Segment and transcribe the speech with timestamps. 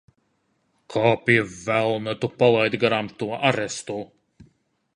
[0.93, 3.99] Kā, pie velna, tu palaidi garām to arestu?